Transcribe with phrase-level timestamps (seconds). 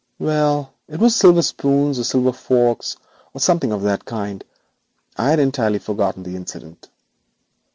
[0.17, 2.97] 'Well, it was silver spoons or silver forks,
[3.35, 4.43] or something of that kind.
[5.15, 6.89] I had entirely forgotten the incident.